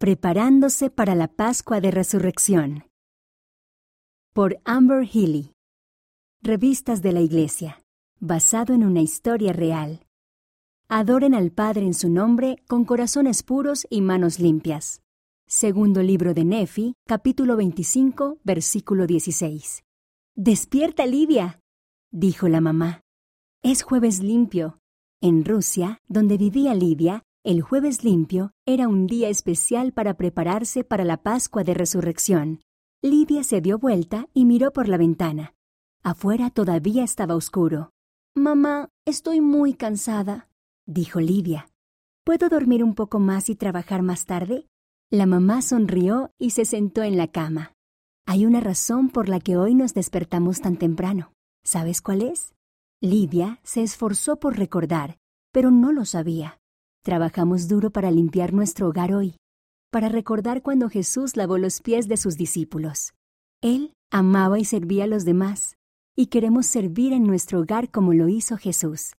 Preparándose 0.00 0.90
para 0.90 1.16
la 1.16 1.26
Pascua 1.26 1.80
de 1.80 1.90
Resurrección. 1.90 2.84
Por 4.32 4.60
Amber 4.64 5.04
Healy. 5.04 5.54
Revistas 6.40 7.02
de 7.02 7.10
la 7.10 7.20
Iglesia. 7.20 7.82
Basado 8.20 8.74
en 8.74 8.84
una 8.84 9.00
historia 9.00 9.52
real. 9.52 10.06
Adoren 10.88 11.34
al 11.34 11.50
Padre 11.50 11.84
en 11.84 11.94
su 11.94 12.10
nombre 12.10 12.62
con 12.68 12.84
corazones 12.84 13.42
puros 13.42 13.88
y 13.90 14.00
manos 14.00 14.38
limpias. 14.38 15.02
Segundo 15.48 16.00
libro 16.00 16.32
de 16.32 16.44
Nefi, 16.44 16.94
capítulo 17.04 17.56
25, 17.56 18.38
versículo 18.44 19.04
16. 19.08 19.82
Despierta, 20.36 21.06
Lidia, 21.06 21.58
dijo 22.12 22.46
la 22.46 22.60
mamá. 22.60 23.00
Es 23.64 23.82
jueves 23.82 24.20
limpio. 24.20 24.78
En 25.20 25.44
Rusia, 25.44 25.98
donde 26.06 26.38
vivía 26.38 26.72
Lidia, 26.76 27.24
el 27.48 27.62
jueves 27.62 28.04
limpio 28.04 28.52
era 28.66 28.88
un 28.88 29.06
día 29.06 29.30
especial 29.30 29.94
para 29.94 30.18
prepararse 30.18 30.84
para 30.84 31.02
la 31.02 31.22
Pascua 31.22 31.64
de 31.64 31.72
Resurrección. 31.72 32.60
Lidia 33.00 33.42
se 33.42 33.62
dio 33.62 33.78
vuelta 33.78 34.28
y 34.34 34.44
miró 34.44 34.70
por 34.70 34.86
la 34.86 34.98
ventana. 34.98 35.54
Afuera 36.02 36.50
todavía 36.50 37.04
estaba 37.04 37.34
oscuro. 37.34 37.88
Mamá, 38.34 38.90
estoy 39.06 39.40
muy 39.40 39.72
cansada, 39.72 40.50
dijo 40.84 41.20
Lidia. 41.20 41.70
¿Puedo 42.22 42.50
dormir 42.50 42.84
un 42.84 42.94
poco 42.94 43.18
más 43.18 43.48
y 43.48 43.56
trabajar 43.56 44.02
más 44.02 44.26
tarde? 44.26 44.68
La 45.10 45.24
mamá 45.24 45.62
sonrió 45.62 46.32
y 46.38 46.50
se 46.50 46.66
sentó 46.66 47.02
en 47.02 47.16
la 47.16 47.28
cama. 47.28 47.72
Hay 48.26 48.44
una 48.44 48.60
razón 48.60 49.08
por 49.08 49.30
la 49.30 49.40
que 49.40 49.56
hoy 49.56 49.74
nos 49.74 49.94
despertamos 49.94 50.60
tan 50.60 50.76
temprano. 50.76 51.32
¿Sabes 51.64 52.02
cuál 52.02 52.20
es? 52.20 52.52
Lidia 53.00 53.58
se 53.62 53.82
esforzó 53.82 54.38
por 54.38 54.58
recordar, 54.58 55.16
pero 55.50 55.70
no 55.70 55.92
lo 55.92 56.04
sabía. 56.04 56.58
Trabajamos 57.08 57.68
duro 57.68 57.88
para 57.90 58.10
limpiar 58.10 58.52
nuestro 58.52 58.86
hogar 58.86 59.14
hoy, 59.14 59.36
para 59.90 60.10
recordar 60.10 60.60
cuando 60.60 60.90
Jesús 60.90 61.38
lavó 61.38 61.56
los 61.56 61.80
pies 61.80 62.06
de 62.06 62.18
sus 62.18 62.36
discípulos. 62.36 63.14
Él 63.62 63.94
amaba 64.12 64.58
y 64.58 64.66
servía 64.66 65.04
a 65.04 65.06
los 65.06 65.24
demás, 65.24 65.78
y 66.14 66.26
queremos 66.26 66.66
servir 66.66 67.14
en 67.14 67.22
nuestro 67.22 67.60
hogar 67.60 67.90
como 67.90 68.12
lo 68.12 68.28
hizo 68.28 68.58
Jesús. 68.58 69.14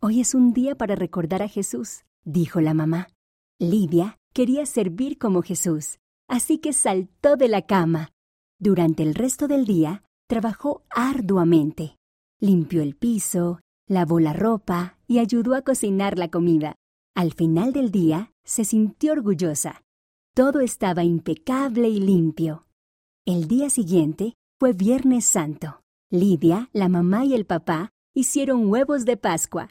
Hoy 0.00 0.22
es 0.22 0.34
un 0.34 0.54
día 0.54 0.74
para 0.74 0.94
recordar 0.94 1.42
a 1.42 1.48
Jesús, 1.48 2.06
dijo 2.24 2.62
la 2.62 2.72
mamá. 2.72 3.08
Lidia 3.58 4.16
quería 4.32 4.64
servir 4.64 5.18
como 5.18 5.42
Jesús, 5.42 5.98
así 6.30 6.56
que 6.56 6.72
saltó 6.72 7.36
de 7.36 7.48
la 7.48 7.66
cama. 7.66 8.08
Durante 8.58 9.02
el 9.02 9.14
resto 9.14 9.48
del 9.48 9.66
día, 9.66 10.02
trabajó 10.30 10.82
arduamente. 10.88 11.98
Limpió 12.40 12.80
el 12.80 12.96
piso, 12.96 13.60
lavó 13.86 14.18
la 14.18 14.32
ropa 14.32 14.96
y 15.06 15.18
ayudó 15.18 15.54
a 15.54 15.60
cocinar 15.60 16.18
la 16.18 16.28
comida. 16.28 16.76
Al 17.14 17.32
final 17.32 17.72
del 17.72 17.92
día, 17.92 18.32
se 18.42 18.64
sintió 18.64 19.12
orgullosa. 19.12 19.84
Todo 20.34 20.58
estaba 20.58 21.04
impecable 21.04 21.88
y 21.88 22.00
limpio. 22.00 22.66
El 23.24 23.46
día 23.46 23.70
siguiente 23.70 24.34
fue 24.58 24.72
Viernes 24.72 25.24
Santo. 25.24 25.80
Lidia, 26.10 26.70
la 26.72 26.88
mamá 26.88 27.24
y 27.24 27.34
el 27.34 27.46
papá 27.46 27.92
hicieron 28.14 28.66
huevos 28.66 29.04
de 29.04 29.16
Pascua. 29.16 29.70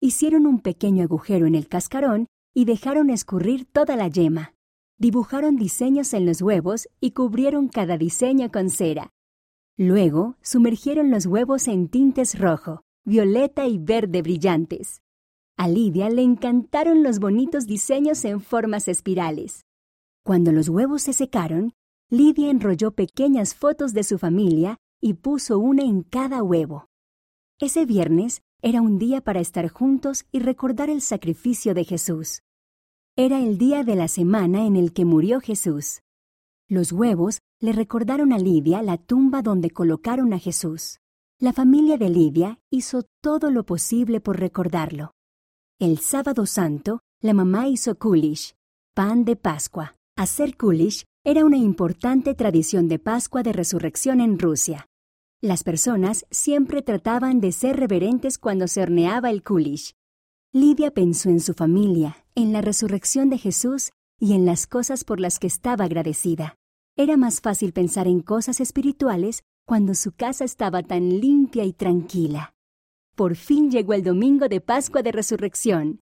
Hicieron 0.00 0.46
un 0.46 0.60
pequeño 0.60 1.02
agujero 1.02 1.46
en 1.46 1.56
el 1.56 1.66
cascarón 1.66 2.28
y 2.54 2.64
dejaron 2.64 3.10
escurrir 3.10 3.64
toda 3.64 3.96
la 3.96 4.06
yema. 4.06 4.54
Dibujaron 4.96 5.56
diseños 5.56 6.14
en 6.14 6.26
los 6.26 6.42
huevos 6.42 6.88
y 7.00 7.10
cubrieron 7.10 7.66
cada 7.66 7.98
diseño 7.98 8.52
con 8.52 8.70
cera. 8.70 9.10
Luego 9.76 10.36
sumergieron 10.42 11.10
los 11.10 11.26
huevos 11.26 11.66
en 11.66 11.88
tintes 11.88 12.38
rojo, 12.38 12.82
violeta 13.04 13.66
y 13.66 13.78
verde 13.78 14.22
brillantes. 14.22 15.03
A 15.56 15.68
Lidia 15.68 16.10
le 16.10 16.22
encantaron 16.22 17.04
los 17.04 17.20
bonitos 17.20 17.66
diseños 17.66 18.24
en 18.24 18.40
formas 18.40 18.88
espirales. 18.88 19.64
Cuando 20.24 20.50
los 20.50 20.68
huevos 20.68 21.02
se 21.02 21.12
secaron, 21.12 21.74
Lidia 22.10 22.50
enrolló 22.50 22.90
pequeñas 22.90 23.54
fotos 23.54 23.92
de 23.92 24.02
su 24.02 24.18
familia 24.18 24.78
y 25.00 25.14
puso 25.14 25.58
una 25.58 25.84
en 25.84 26.02
cada 26.02 26.42
huevo. 26.42 26.88
Ese 27.60 27.86
viernes 27.86 28.42
era 28.62 28.82
un 28.82 28.98
día 28.98 29.20
para 29.20 29.40
estar 29.40 29.68
juntos 29.68 30.24
y 30.32 30.40
recordar 30.40 30.90
el 30.90 31.00
sacrificio 31.00 31.72
de 31.72 31.84
Jesús. 31.84 32.40
Era 33.16 33.38
el 33.38 33.56
día 33.56 33.84
de 33.84 33.94
la 33.94 34.08
semana 34.08 34.66
en 34.66 34.74
el 34.74 34.92
que 34.92 35.04
murió 35.04 35.40
Jesús. 35.40 36.00
Los 36.68 36.90
huevos 36.90 37.38
le 37.60 37.72
recordaron 37.72 38.32
a 38.32 38.38
Lidia 38.38 38.82
la 38.82 38.98
tumba 38.98 39.40
donde 39.40 39.70
colocaron 39.70 40.32
a 40.32 40.38
Jesús. 40.40 40.98
La 41.38 41.52
familia 41.52 41.96
de 41.96 42.08
Lidia 42.08 42.58
hizo 42.70 43.04
todo 43.20 43.50
lo 43.50 43.64
posible 43.64 44.20
por 44.20 44.40
recordarlo. 44.40 45.12
El 45.80 45.98
sábado 45.98 46.46
santo, 46.46 47.00
la 47.20 47.34
mamá 47.34 47.66
hizo 47.66 47.96
kulish, 47.96 48.54
pan 48.94 49.24
de 49.24 49.34
Pascua. 49.34 49.96
Hacer 50.16 50.56
kulish 50.56 51.04
era 51.24 51.44
una 51.44 51.56
importante 51.56 52.36
tradición 52.36 52.86
de 52.86 53.00
Pascua 53.00 53.42
de 53.42 53.52
Resurrección 53.52 54.20
en 54.20 54.38
Rusia. 54.38 54.86
Las 55.42 55.64
personas 55.64 56.26
siempre 56.30 56.82
trataban 56.82 57.40
de 57.40 57.50
ser 57.50 57.76
reverentes 57.76 58.38
cuando 58.38 58.68
se 58.68 58.82
horneaba 58.82 59.30
el 59.30 59.42
kulish. 59.42 59.94
Lidia 60.52 60.92
pensó 60.92 61.28
en 61.28 61.40
su 61.40 61.54
familia, 61.54 62.24
en 62.36 62.52
la 62.52 62.60
resurrección 62.60 63.28
de 63.28 63.38
Jesús 63.38 63.90
y 64.20 64.34
en 64.34 64.46
las 64.46 64.68
cosas 64.68 65.02
por 65.02 65.18
las 65.18 65.40
que 65.40 65.48
estaba 65.48 65.86
agradecida. 65.86 66.54
Era 66.96 67.16
más 67.16 67.40
fácil 67.40 67.72
pensar 67.72 68.06
en 68.06 68.20
cosas 68.20 68.60
espirituales 68.60 69.42
cuando 69.66 69.96
su 69.96 70.12
casa 70.12 70.44
estaba 70.44 70.84
tan 70.84 71.20
limpia 71.20 71.64
y 71.64 71.72
tranquila. 71.72 72.53
Por 73.14 73.36
fin 73.36 73.70
llegó 73.70 73.92
el 73.92 74.02
domingo 74.02 74.48
de 74.48 74.60
Pascua 74.60 75.02
de 75.02 75.12
Resurrección. 75.12 76.00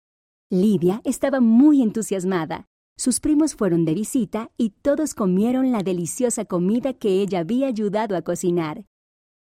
Lidia 0.50 1.01
estaba 1.06 1.40
muy 1.40 1.81
entusiasmada. 1.81 2.66
Sus 2.97 3.22
primos 3.22 3.56
fueron 3.56 3.85
de 3.85 3.94
visita 3.94 4.51
y 4.57 4.72
todos 4.72 5.13
comieron 5.13 5.72
la 5.72 5.84
deliciosa 5.84 6.44
comida 6.44 6.94
que 6.94 7.22
ella 7.22 7.40
había 7.40 7.68
ayudado 7.68 8.18
a 8.18 8.23
cocinar. 8.23 8.85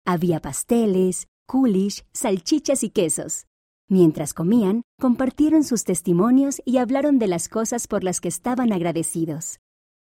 Había 0.07 0.41
pasteles, 0.41 1.27
kulish, 1.49 2.05
salchichas 2.13 2.85
y 2.85 2.91
quesos. 2.91 3.47
Mientras 3.89 4.35
comían, 4.35 4.83
compartieron 5.01 5.65
sus 5.65 5.83
testimonios 5.83 6.63
y 6.65 6.77
hablaron 6.77 7.19
de 7.19 7.27
las 7.27 7.49
cosas 7.49 7.89
por 7.89 8.05
las 8.05 8.21
que 8.21 8.29
estaban 8.29 8.73
agradecidos. 8.73 9.59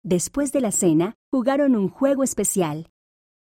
Después 0.01 0.51
de 0.51 0.61
la 0.61 0.71
cena, 0.71 1.13
jugaron 1.31 1.75
un 1.75 1.89
juego 1.89 2.23
especial, 2.23 2.89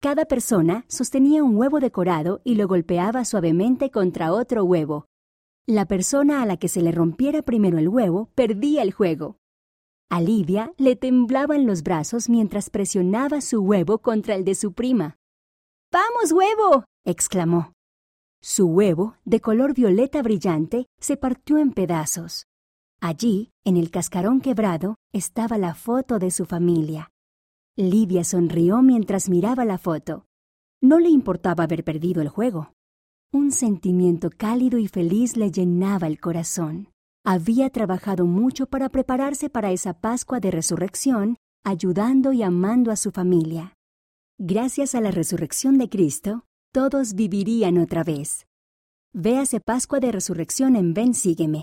cada 0.02 0.24
persona 0.24 0.84
sostenía 0.88 1.44
un 1.44 1.56
huevo 1.56 1.78
decorado 1.78 2.40
y 2.42 2.56
lo 2.56 2.66
golpeaba 2.66 3.24
suavemente 3.24 3.92
contra 3.92 4.32
otro 4.32 4.64
huevo. 4.64 5.06
La 5.64 5.86
persona 5.86 6.42
a 6.42 6.46
la 6.46 6.56
que 6.56 6.66
se 6.66 6.82
le 6.82 6.90
rompiera 6.90 7.42
primero 7.42 7.78
el 7.78 7.88
huevo 7.88 8.28
perdía 8.34 8.82
el 8.82 8.92
juego. 8.92 9.36
A 10.10 10.20
Lidia 10.20 10.74
le 10.76 10.96
temblaban 10.96 11.66
los 11.66 11.84
brazos 11.84 12.28
mientras 12.28 12.68
presionaba 12.68 13.40
su 13.40 13.60
huevo 13.60 13.98
contra 13.98 14.34
el 14.34 14.44
de 14.44 14.56
su 14.56 14.72
prima. 14.72 15.18
¡Vamos, 15.92 16.32
huevo! 16.32 16.84
exclamó. 17.06 17.72
Su 18.42 18.66
huevo, 18.66 19.18
de 19.24 19.38
color 19.38 19.72
violeta 19.72 20.20
brillante, 20.20 20.86
se 20.98 21.16
partió 21.16 21.58
en 21.58 21.70
pedazos. 21.70 22.48
Allí, 23.00 23.52
en 23.64 23.76
el 23.76 23.92
cascarón 23.92 24.40
quebrado, 24.40 24.96
estaba 25.12 25.58
la 25.58 25.76
foto 25.76 26.18
de 26.18 26.32
su 26.32 26.44
familia. 26.44 27.11
Lidia 27.76 28.22
sonrió 28.22 28.82
mientras 28.82 29.30
miraba 29.30 29.64
la 29.64 29.78
foto. 29.78 30.26
No 30.82 30.98
le 30.98 31.08
importaba 31.08 31.64
haber 31.64 31.84
perdido 31.84 32.20
el 32.20 32.28
juego. 32.28 32.74
Un 33.32 33.50
sentimiento 33.50 34.28
cálido 34.28 34.78
y 34.78 34.88
feliz 34.88 35.38
le 35.38 35.50
llenaba 35.50 36.06
el 36.06 36.20
corazón. 36.20 36.90
Había 37.24 37.70
trabajado 37.70 38.26
mucho 38.26 38.66
para 38.66 38.90
prepararse 38.90 39.48
para 39.48 39.72
esa 39.72 39.94
Pascua 39.94 40.38
de 40.38 40.50
Resurrección, 40.50 41.36
ayudando 41.64 42.34
y 42.34 42.42
amando 42.42 42.90
a 42.90 42.96
su 42.96 43.10
familia. 43.10 43.74
Gracias 44.38 44.94
a 44.94 45.00
la 45.00 45.10
resurrección 45.10 45.78
de 45.78 45.88
Cristo, 45.88 46.44
todos 46.72 47.14
vivirían 47.14 47.78
otra 47.78 48.04
vez. 48.04 48.46
Véase 49.14 49.60
Pascua 49.60 49.98
de 49.98 50.12
Resurrección 50.12 50.76
en 50.76 50.92
Ven 50.92 51.14
Sígueme. 51.14 51.60